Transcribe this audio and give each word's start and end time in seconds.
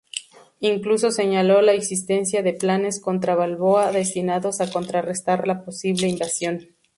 Incluso 0.61 1.11
señaló 1.11 1.61
la 1.61 1.73
existencia 1.73 2.41
de 2.41 2.53
planes 2.55 2.99
"contra-Balboa", 2.99 3.91
destinados 3.91 4.59
a 4.59 4.71
contrarrestar 4.71 5.45
la 5.47 5.63
posible 5.63 6.07
invasión. 6.07 6.69